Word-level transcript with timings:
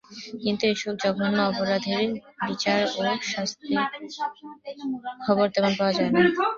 কিন্তু 0.43 0.63
এসব 0.73 0.93
জঘন্য 1.03 1.37
অপরাধীর 1.49 2.09
বিচার 2.45 2.79
ও 2.93 3.01
শাস্তির 3.31 3.79
খবর 5.25 5.45
তেমন 5.55 5.73
পাওয়া 5.79 5.93
যায় 5.97 6.11
না। 6.11 6.21